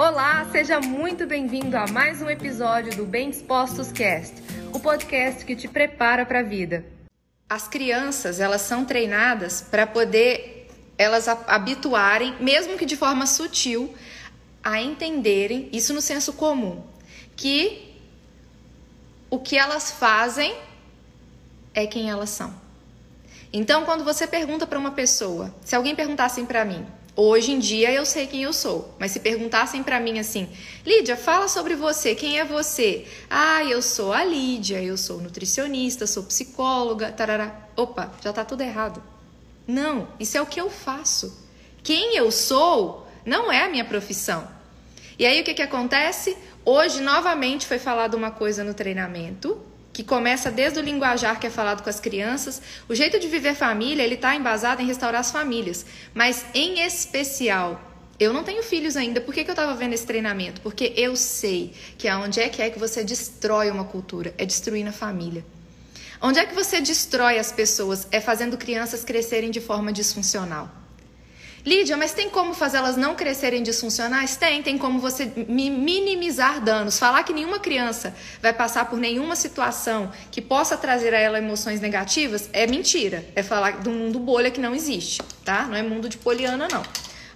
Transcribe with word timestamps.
Olá, 0.00 0.46
seja 0.52 0.78
muito 0.78 1.26
bem-vindo 1.26 1.76
a 1.76 1.84
mais 1.88 2.22
um 2.22 2.30
episódio 2.30 2.94
do 2.94 3.04
Bem 3.04 3.30
Dispostos 3.30 3.90
Cast, 3.90 4.32
o 4.72 4.78
podcast 4.78 5.44
que 5.44 5.56
te 5.56 5.66
prepara 5.66 6.24
para 6.24 6.38
a 6.38 6.42
vida. 6.44 6.86
As 7.50 7.66
crianças, 7.66 8.38
elas 8.38 8.60
são 8.60 8.84
treinadas 8.84 9.60
para 9.60 9.88
poder 9.88 10.70
elas 10.96 11.26
habituarem, 11.26 12.36
mesmo 12.38 12.78
que 12.78 12.86
de 12.86 12.96
forma 12.96 13.26
sutil, 13.26 13.92
a 14.62 14.80
entenderem, 14.80 15.68
isso 15.72 15.92
no 15.92 16.00
senso 16.00 16.32
comum, 16.34 16.80
que 17.34 17.92
o 19.28 19.40
que 19.40 19.58
elas 19.58 19.90
fazem 19.90 20.56
é 21.74 21.88
quem 21.88 22.08
elas 22.08 22.30
são. 22.30 22.54
Então, 23.52 23.84
quando 23.84 24.04
você 24.04 24.28
pergunta 24.28 24.64
para 24.64 24.78
uma 24.78 24.92
pessoa, 24.92 25.52
se 25.64 25.74
alguém 25.74 25.96
perguntasse 25.96 26.40
para 26.44 26.64
mim, 26.64 26.86
Hoje 27.20 27.50
em 27.50 27.58
dia 27.58 27.90
eu 27.90 28.06
sei 28.06 28.28
quem 28.28 28.44
eu 28.44 28.52
sou, 28.52 28.94
mas 28.96 29.10
se 29.10 29.18
perguntassem 29.18 29.82
para 29.82 29.98
mim 29.98 30.20
assim, 30.20 30.48
Lídia, 30.86 31.16
fala 31.16 31.48
sobre 31.48 31.74
você, 31.74 32.14
quem 32.14 32.38
é 32.38 32.44
você? 32.44 33.06
Ah, 33.28 33.64
eu 33.64 33.82
sou 33.82 34.12
a 34.12 34.22
Lídia, 34.22 34.80
eu 34.80 34.96
sou 34.96 35.20
nutricionista, 35.20 36.06
sou 36.06 36.22
psicóloga, 36.22 37.10
tarará. 37.10 37.70
Opa, 37.74 38.12
já 38.22 38.32
tá 38.32 38.44
tudo 38.44 38.60
errado. 38.60 39.02
Não, 39.66 40.06
isso 40.20 40.38
é 40.38 40.40
o 40.40 40.46
que 40.46 40.60
eu 40.60 40.70
faço. 40.70 41.44
Quem 41.82 42.16
eu 42.16 42.30
sou 42.30 43.04
não 43.26 43.50
é 43.50 43.64
a 43.64 43.68
minha 43.68 43.84
profissão. 43.84 44.46
E 45.18 45.26
aí 45.26 45.40
o 45.40 45.44
que, 45.44 45.54
que 45.54 45.62
acontece? 45.62 46.36
Hoje, 46.64 47.00
novamente, 47.00 47.66
foi 47.66 47.80
falado 47.80 48.14
uma 48.14 48.30
coisa 48.30 48.62
no 48.62 48.74
treinamento 48.74 49.57
que 49.98 50.04
começa 50.04 50.48
desde 50.48 50.78
o 50.78 50.82
linguajar 50.82 51.40
que 51.40 51.48
é 51.48 51.50
falado 51.50 51.82
com 51.82 51.90
as 51.90 51.98
crianças. 51.98 52.62
O 52.88 52.94
jeito 52.94 53.18
de 53.18 53.26
viver 53.26 53.56
família, 53.56 54.04
ele 54.04 54.14
está 54.14 54.32
embasado 54.36 54.80
em 54.80 54.86
restaurar 54.86 55.20
as 55.20 55.32
famílias. 55.32 55.84
Mas, 56.14 56.46
em 56.54 56.86
especial, 56.86 57.82
eu 58.16 58.32
não 58.32 58.44
tenho 58.44 58.62
filhos 58.62 58.96
ainda. 58.96 59.20
Por 59.20 59.34
que, 59.34 59.42
que 59.42 59.50
eu 59.50 59.54
estava 59.54 59.74
vendo 59.74 59.94
esse 59.94 60.06
treinamento? 60.06 60.60
Porque 60.60 60.92
eu 60.96 61.16
sei 61.16 61.72
que 61.98 62.06
aonde 62.06 62.38
é 62.38 62.48
que 62.48 62.62
é 62.62 62.70
que 62.70 62.78
você 62.78 63.02
destrói 63.02 63.72
uma 63.72 63.84
cultura? 63.84 64.32
É 64.38 64.46
destruir 64.46 64.86
a 64.86 64.92
família. 64.92 65.44
Onde 66.22 66.38
é 66.38 66.46
que 66.46 66.54
você 66.54 66.80
destrói 66.80 67.36
as 67.36 67.50
pessoas? 67.50 68.06
É 68.12 68.20
fazendo 68.20 68.56
crianças 68.56 69.02
crescerem 69.02 69.50
de 69.50 69.60
forma 69.60 69.92
disfuncional. 69.92 70.70
Lídia, 71.66 71.96
mas 71.96 72.12
tem 72.12 72.30
como 72.30 72.54
fazê-las 72.54 72.96
não 72.96 73.14
crescerem 73.14 73.62
disfuncionais? 73.62 74.36
Tem, 74.36 74.62
tem 74.62 74.78
como 74.78 75.00
você 75.00 75.26
minimizar 75.48 76.60
danos. 76.60 76.98
Falar 76.98 77.22
que 77.24 77.32
nenhuma 77.32 77.58
criança 77.58 78.14
vai 78.40 78.52
passar 78.52 78.86
por 78.86 78.98
nenhuma 78.98 79.34
situação 79.34 80.10
que 80.30 80.40
possa 80.40 80.76
trazer 80.76 81.12
a 81.14 81.18
ela 81.18 81.38
emoções 81.38 81.80
negativas 81.80 82.48
é 82.52 82.66
mentira. 82.66 83.24
É 83.34 83.42
falar 83.42 83.80
do 83.80 83.90
mundo 83.90 84.18
bolha 84.18 84.50
que 84.50 84.60
não 84.60 84.74
existe, 84.74 85.20
tá? 85.44 85.66
Não 85.66 85.74
é 85.74 85.82
mundo 85.82 86.08
de 86.08 86.16
poliana, 86.16 86.68
não. 86.70 86.82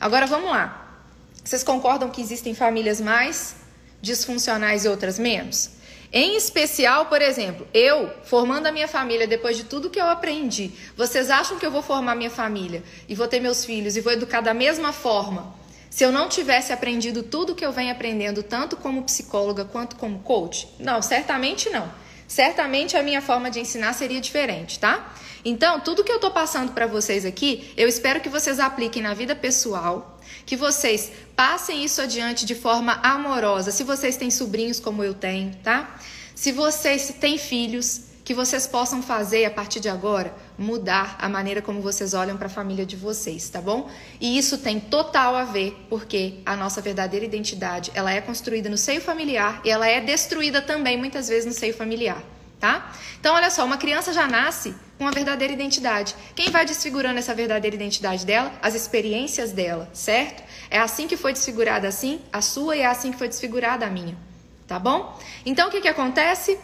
Agora 0.00 0.26
vamos 0.26 0.50
lá. 0.50 0.96
Vocês 1.44 1.62
concordam 1.62 2.08
que 2.08 2.20
existem 2.20 2.54
famílias 2.54 3.00
mais 3.00 3.56
disfuncionais 4.00 4.84
e 4.84 4.88
outras 4.88 5.18
menos? 5.18 5.81
Em 6.12 6.36
especial, 6.36 7.06
por 7.06 7.22
exemplo, 7.22 7.66
eu 7.72 8.10
formando 8.24 8.66
a 8.66 8.72
minha 8.72 8.86
família 8.86 9.26
depois 9.26 9.56
de 9.56 9.64
tudo 9.64 9.88
que 9.88 9.98
eu 9.98 10.10
aprendi, 10.10 10.70
vocês 10.94 11.30
acham 11.30 11.58
que 11.58 11.64
eu 11.64 11.70
vou 11.70 11.80
formar 11.80 12.14
minha 12.14 12.28
família 12.28 12.82
e 13.08 13.14
vou 13.14 13.26
ter 13.26 13.40
meus 13.40 13.64
filhos 13.64 13.96
e 13.96 14.00
vou 14.02 14.12
educar 14.12 14.42
da 14.42 14.52
mesma 14.52 14.92
forma? 14.92 15.54
Se 15.88 16.04
eu 16.04 16.12
não 16.12 16.28
tivesse 16.28 16.70
aprendido 16.70 17.22
tudo 17.22 17.54
que 17.54 17.64
eu 17.64 17.72
venho 17.72 17.92
aprendendo, 17.92 18.42
tanto 18.42 18.76
como 18.76 19.02
psicóloga 19.04 19.64
quanto 19.64 19.96
como 19.96 20.18
coach? 20.18 20.68
Não, 20.78 21.00
certamente 21.00 21.70
não. 21.70 21.90
Certamente 22.28 22.94
a 22.96 23.02
minha 23.02 23.22
forma 23.22 23.50
de 23.50 23.60
ensinar 23.60 23.94
seria 23.94 24.20
diferente, 24.20 24.78
tá? 24.78 25.14
Então, 25.44 25.80
tudo 25.80 26.04
que 26.04 26.12
eu 26.12 26.20
tô 26.20 26.30
passando 26.30 26.72
para 26.72 26.86
vocês 26.86 27.24
aqui, 27.24 27.72
eu 27.76 27.88
espero 27.88 28.20
que 28.20 28.28
vocês 28.28 28.60
apliquem 28.60 29.02
na 29.02 29.12
vida 29.12 29.34
pessoal, 29.34 30.11
que 30.44 30.56
vocês 30.56 31.12
passem 31.36 31.84
isso 31.84 32.00
adiante 32.00 32.44
de 32.44 32.54
forma 32.54 33.00
amorosa. 33.02 33.70
Se 33.70 33.84
vocês 33.84 34.16
têm 34.16 34.30
sobrinhos 34.30 34.80
como 34.80 35.02
eu 35.02 35.14
tenho, 35.14 35.54
tá? 35.62 35.96
Se 36.34 36.52
vocês 36.52 37.14
têm 37.20 37.38
filhos, 37.38 38.12
que 38.24 38.34
vocês 38.34 38.66
possam 38.66 39.02
fazer 39.02 39.44
a 39.44 39.50
partir 39.50 39.80
de 39.80 39.88
agora 39.88 40.34
mudar 40.56 41.16
a 41.20 41.28
maneira 41.28 41.60
como 41.60 41.80
vocês 41.80 42.14
olham 42.14 42.36
para 42.36 42.46
a 42.46 42.50
família 42.50 42.86
de 42.86 42.96
vocês, 42.96 43.48
tá 43.48 43.60
bom? 43.60 43.90
E 44.20 44.38
isso 44.38 44.58
tem 44.58 44.78
total 44.78 45.34
a 45.34 45.44
ver 45.44 45.76
porque 45.88 46.40
a 46.46 46.56
nossa 46.56 46.80
verdadeira 46.80 47.26
identidade, 47.26 47.90
ela 47.94 48.12
é 48.12 48.20
construída 48.20 48.70
no 48.70 48.78
seio 48.78 49.00
familiar 49.00 49.60
e 49.64 49.70
ela 49.70 49.88
é 49.88 50.00
destruída 50.00 50.62
também 50.62 50.96
muitas 50.96 51.28
vezes 51.28 51.46
no 51.46 51.52
seio 51.52 51.74
familiar, 51.74 52.22
tá? 52.60 52.92
Então 53.20 53.34
olha 53.34 53.50
só, 53.50 53.64
uma 53.64 53.76
criança 53.76 54.12
já 54.12 54.28
nasce 54.28 54.74
com 55.02 55.08
a 55.08 55.10
verdadeira 55.10 55.52
identidade. 55.52 56.14
Quem 56.32 56.48
vai 56.50 56.64
desfigurando 56.64 57.18
essa 57.18 57.34
verdadeira 57.34 57.74
identidade 57.74 58.24
dela? 58.24 58.52
As 58.62 58.76
experiências 58.76 59.50
dela, 59.50 59.90
certo? 59.92 60.44
É 60.70 60.78
assim 60.78 61.08
que 61.08 61.16
foi 61.16 61.32
desfigurada 61.32 61.88
assim 61.88 62.20
a 62.32 62.40
sua 62.40 62.76
e 62.76 62.82
é 62.82 62.86
assim 62.86 63.10
que 63.10 63.18
foi 63.18 63.26
desfigurada 63.26 63.84
a 63.84 63.90
minha, 63.90 64.16
tá 64.64 64.78
bom? 64.78 65.18
Então 65.44 65.66
o 65.66 65.70
que 65.72 65.80
que 65.80 65.88
acontece? 65.88 66.56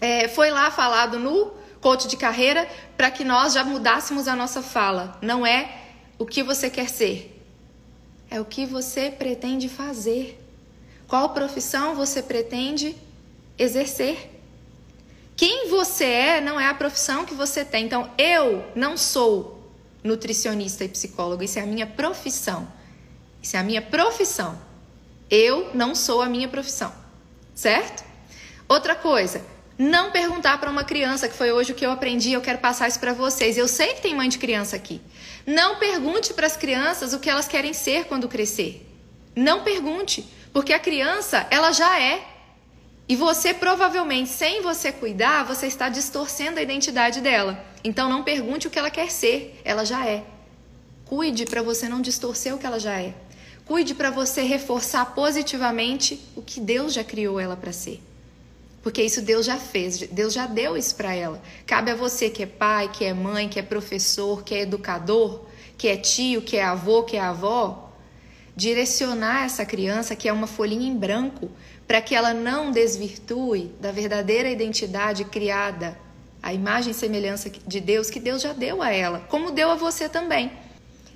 É, 0.00 0.26
foi 0.26 0.50
lá 0.50 0.72
falado 0.72 1.20
no 1.20 1.52
coach 1.80 2.08
de 2.08 2.16
carreira 2.16 2.68
para 2.96 3.12
que 3.12 3.22
nós 3.22 3.52
já 3.52 3.62
mudássemos 3.62 4.26
a 4.26 4.34
nossa 4.34 4.60
fala. 4.60 5.16
Não 5.22 5.46
é 5.46 5.70
o 6.18 6.26
que 6.26 6.42
você 6.42 6.68
quer 6.68 6.88
ser, 6.88 7.40
é 8.28 8.40
o 8.40 8.44
que 8.44 8.66
você 8.66 9.08
pretende 9.08 9.68
fazer. 9.68 10.36
Qual 11.06 11.28
profissão 11.30 11.94
você 11.94 12.20
pretende 12.20 12.96
exercer? 13.56 14.31
Quem 15.36 15.68
você 15.68 16.04
é 16.04 16.40
não 16.40 16.60
é 16.60 16.66
a 16.68 16.74
profissão 16.74 17.24
que 17.24 17.34
você 17.34 17.64
tem. 17.64 17.86
Então, 17.86 18.10
eu 18.18 18.64
não 18.74 18.96
sou 18.96 19.62
nutricionista 20.04 20.84
e 20.84 20.88
psicóloga, 20.88 21.44
isso 21.44 21.58
é 21.58 21.62
a 21.62 21.66
minha 21.66 21.86
profissão. 21.86 22.66
Isso 23.42 23.56
é 23.56 23.60
a 23.60 23.62
minha 23.62 23.82
profissão. 23.82 24.58
Eu 25.30 25.70
não 25.74 25.94
sou 25.94 26.22
a 26.22 26.26
minha 26.26 26.48
profissão. 26.48 26.92
Certo? 27.54 28.04
Outra 28.68 28.94
coisa, 28.94 29.44
não 29.78 30.10
perguntar 30.10 30.58
para 30.58 30.70
uma 30.70 30.84
criança, 30.84 31.28
que 31.28 31.34
foi 31.34 31.50
hoje 31.50 31.72
o 31.72 31.74
que 31.74 31.84
eu 31.84 31.90
aprendi, 31.90 32.32
eu 32.32 32.40
quero 32.40 32.58
passar 32.58 32.88
isso 32.88 33.00
para 33.00 33.12
vocês. 33.12 33.58
Eu 33.58 33.66
sei 33.66 33.94
que 33.94 34.02
tem 34.02 34.14
mãe 34.14 34.28
de 34.28 34.38
criança 34.38 34.76
aqui. 34.76 35.00
Não 35.46 35.76
pergunte 35.76 36.32
para 36.34 36.46
as 36.46 36.56
crianças 36.56 37.12
o 37.12 37.18
que 37.18 37.28
elas 37.28 37.48
querem 37.48 37.72
ser 37.72 38.04
quando 38.04 38.28
crescer. 38.28 38.88
Não 39.34 39.62
pergunte, 39.64 40.24
porque 40.52 40.72
a 40.72 40.78
criança, 40.78 41.46
ela 41.50 41.72
já 41.72 42.00
é. 42.00 42.22
E 43.12 43.14
você 43.14 43.52
provavelmente, 43.52 44.30
sem 44.30 44.62
você 44.62 44.90
cuidar, 44.90 45.44
você 45.44 45.66
está 45.66 45.90
distorcendo 45.90 46.58
a 46.58 46.62
identidade 46.62 47.20
dela. 47.20 47.62
Então 47.84 48.08
não 48.08 48.22
pergunte 48.22 48.66
o 48.66 48.70
que 48.70 48.78
ela 48.78 48.90
quer 48.90 49.10
ser, 49.10 49.60
ela 49.66 49.84
já 49.84 50.06
é. 50.06 50.24
Cuide 51.04 51.44
para 51.44 51.60
você 51.60 51.90
não 51.90 52.00
distorcer 52.00 52.54
o 52.54 52.58
que 52.58 52.64
ela 52.64 52.80
já 52.80 52.98
é. 52.98 53.12
Cuide 53.66 53.94
para 53.94 54.08
você 54.10 54.40
reforçar 54.40 55.14
positivamente 55.14 56.18
o 56.34 56.40
que 56.40 56.58
Deus 56.58 56.94
já 56.94 57.04
criou 57.04 57.38
ela 57.38 57.54
para 57.54 57.70
ser. 57.70 58.00
Porque 58.82 59.02
isso 59.02 59.20
Deus 59.20 59.44
já 59.44 59.58
fez, 59.58 59.98
Deus 59.98 60.32
já 60.32 60.46
deu 60.46 60.74
isso 60.74 60.94
para 60.94 61.14
ela. 61.14 61.42
Cabe 61.66 61.90
a 61.90 61.94
você 61.94 62.30
que 62.30 62.44
é 62.44 62.46
pai, 62.46 62.90
que 62.90 63.04
é 63.04 63.12
mãe, 63.12 63.46
que 63.46 63.58
é 63.58 63.62
professor, 63.62 64.42
que 64.42 64.54
é 64.54 64.62
educador, 64.62 65.42
que 65.76 65.86
é 65.86 65.98
tio, 65.98 66.40
que 66.40 66.56
é 66.56 66.64
avô, 66.64 67.02
que 67.02 67.18
é 67.18 67.20
avó, 67.20 67.91
direcionar 68.54 69.44
essa 69.44 69.64
criança 69.64 70.14
que 70.14 70.28
é 70.28 70.32
uma 70.32 70.46
folhinha 70.46 70.86
em 70.86 70.96
branco 70.96 71.50
para 71.86 72.00
que 72.00 72.14
ela 72.14 72.32
não 72.34 72.70
desvirtue 72.70 73.74
da 73.80 73.90
verdadeira 73.90 74.48
identidade 74.48 75.24
criada, 75.24 75.98
a 76.42 76.52
imagem 76.52 76.90
e 76.90 76.94
semelhança 76.94 77.50
de 77.50 77.80
Deus 77.80 78.10
que 78.10 78.20
Deus 78.20 78.42
já 78.42 78.52
deu 78.52 78.82
a 78.82 78.90
ela, 78.90 79.20
como 79.28 79.50
deu 79.50 79.70
a 79.70 79.74
você 79.74 80.08
também. 80.08 80.52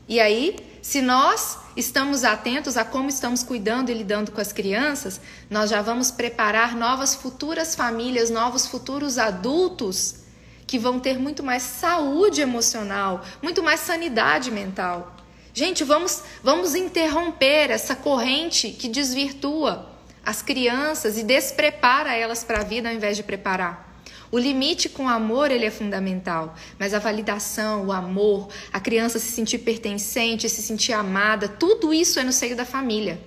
E 0.08 0.20
aí, 0.20 0.56
se 0.80 1.02
nós 1.02 1.58
estamos 1.76 2.22
atentos 2.22 2.76
a 2.76 2.84
como 2.84 3.08
estamos 3.08 3.42
cuidando 3.42 3.90
e 3.90 3.94
lidando 3.94 4.30
com 4.30 4.40
as 4.40 4.52
crianças, 4.52 5.20
nós 5.50 5.68
já 5.68 5.82
vamos 5.82 6.12
preparar 6.12 6.76
novas 6.76 7.14
futuras 7.14 7.74
famílias, 7.74 8.30
novos 8.30 8.66
futuros 8.66 9.18
adultos 9.18 10.26
que 10.64 10.78
vão 10.78 11.00
ter 11.00 11.18
muito 11.18 11.42
mais 11.42 11.62
saúde 11.64 12.40
emocional, 12.40 13.24
muito 13.42 13.64
mais 13.64 13.80
sanidade 13.80 14.50
mental. 14.50 15.15
Gente, 15.58 15.84
vamos, 15.84 16.22
vamos 16.42 16.74
interromper 16.74 17.70
essa 17.70 17.96
corrente 17.96 18.72
que 18.72 18.88
desvirtua 18.88 19.90
as 20.22 20.42
crianças 20.42 21.16
e 21.16 21.22
desprepara 21.22 22.14
elas 22.14 22.44
para 22.44 22.60
a 22.60 22.62
vida 22.62 22.90
ao 22.90 22.94
invés 22.94 23.16
de 23.16 23.22
preparar. 23.22 24.04
O 24.30 24.38
limite 24.38 24.90
com 24.90 25.06
o 25.06 25.08
amor 25.08 25.50
ele 25.50 25.64
é 25.64 25.70
fundamental, 25.70 26.54
mas 26.78 26.92
a 26.92 26.98
validação, 26.98 27.86
o 27.86 27.92
amor, 27.92 28.50
a 28.70 28.78
criança 28.78 29.18
se 29.18 29.32
sentir 29.32 29.60
pertencente, 29.60 30.46
se 30.46 30.60
sentir 30.60 30.92
amada, 30.92 31.48
tudo 31.48 31.94
isso 31.94 32.20
é 32.20 32.22
no 32.22 32.34
seio 32.34 32.54
da 32.54 32.66
família, 32.66 33.18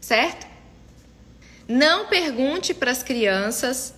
certo? 0.00 0.44
Não 1.68 2.06
pergunte 2.08 2.74
para 2.74 2.90
as 2.90 3.04
crianças 3.04 3.94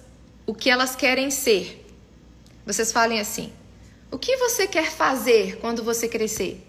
o 0.47 0.53
que 0.53 0.69
elas 0.69 0.95
querem 0.95 1.31
ser. 1.31 1.87
Vocês 2.67 2.93
falem 2.93 3.19
assim: 3.19 3.51
o 4.11 4.19
que 4.19 4.37
você 4.37 4.67
quer 4.67 4.91
fazer 4.91 5.57
quando 5.57 5.83
você 5.83 6.07
crescer? 6.07 6.68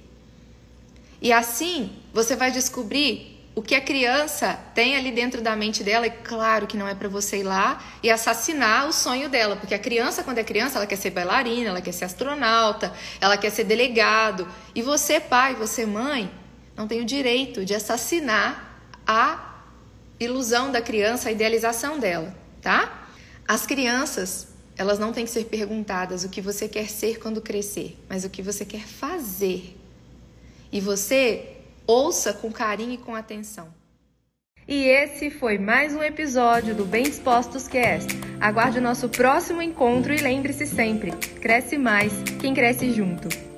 E 1.22 1.32
assim 1.34 1.92
você 2.14 2.36
vai 2.36 2.52
descobrir 2.52 3.40
o 3.56 3.62
que 3.62 3.76
a 3.76 3.82
criança 3.82 4.58
tem 4.74 4.96
ali 4.96 5.12
dentro 5.12 5.42
da 5.42 5.54
mente 5.56 5.84
dela, 5.84 6.06
é 6.06 6.10
claro 6.10 6.66
que 6.66 6.78
não 6.78 6.88
é 6.88 6.96
para 6.96 7.10
você 7.10 7.40
ir 7.40 7.44
lá 7.44 7.84
e 8.02 8.10
assassinar 8.10 8.88
o 8.88 8.94
sonho 8.94 9.28
dela, 9.28 9.58
porque 9.58 9.74
a 9.74 9.80
criança, 9.80 10.24
quando 10.24 10.38
é 10.38 10.44
criança, 10.44 10.78
ela 10.78 10.88
quer 10.88 10.96
ser 10.96 11.10
bailarina, 11.10 11.70
ela 11.70 11.82
quer 11.82 11.92
ser 11.92 12.06
astronauta, 12.06 12.94
ela 13.20 13.36
quer 13.36 13.50
ser 13.50 13.66
delegado. 13.66 14.48
E 14.74 14.82
você, 14.82 15.20
pai, 15.20 15.56
você, 15.56 15.86
mãe, 15.86 16.32
não 16.74 16.88
tem 16.88 17.02
o 17.02 17.06
direito 17.06 17.66
de 17.66 17.76
assassinar 17.76 18.82
a 19.06 19.64
ilusão 20.20 20.72
da 20.72 20.82
criança, 20.82 21.30
a 21.30 21.32
idealização 21.32 22.00
dela, 22.00 22.34
tá? 22.62 23.08
As 23.48 23.66
crianças, 23.66 24.48
elas 24.78 25.00
não 25.00 25.12
têm 25.12 25.26
que 25.26 25.32
ser 25.32 25.46
perguntadas 25.46 26.24
o 26.24 26.30
que 26.30 26.40
você 26.40 26.70
quer 26.70 26.88
ser 26.88 27.20
quando 27.20 27.42
crescer, 27.42 27.98
mas 28.08 28.24
o 28.24 28.30
que 28.30 28.42
você 28.42 28.64
quer 28.64 28.86
fazer. 28.86 29.79
E 30.72 30.80
você 30.80 31.58
ouça 31.88 32.32
com 32.32 32.52
carinho 32.52 32.94
e 32.94 32.98
com 32.98 33.16
atenção. 33.16 33.68
E 34.68 34.84
esse 34.84 35.32
foi 35.32 35.58
mais 35.58 35.96
um 35.96 36.04
episódio 36.04 36.76
do 36.76 36.86
Bem 36.86 37.04
Dispostos 37.04 37.68
Cast. 37.68 38.08
Aguarde 38.40 38.78
o 38.78 38.82
nosso 38.82 39.10
próximo 39.10 39.64
encontro 39.64 40.14
e 40.14 40.18
lembre-se 40.18 40.68
sempre: 40.68 41.12
cresce 41.42 41.76
mais 41.76 42.14
quem 42.40 42.54
cresce 42.54 42.92
junto. 42.92 43.49